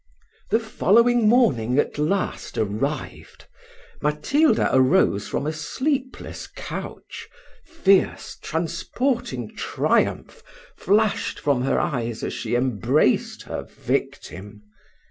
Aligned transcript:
The 0.49 0.59
following 0.59 1.29
morning 1.29 1.77
at 1.77 1.99
last 1.99 2.57
arrived: 2.57 3.45
Matilda 4.01 4.67
arose 4.73 5.27
from 5.27 5.45
a 5.45 5.53
sleepless 5.53 6.47
couch 6.47 7.29
fierce, 7.63 8.35
transporting 8.41 9.55
triumph, 9.55 10.41
flashed 10.75 11.39
from 11.39 11.61
her 11.61 11.79
eyes 11.79 12.23
as 12.23 12.33
she 12.33 12.55
embraced 12.55 13.43
her 13.43 13.61
victim. 13.65 14.63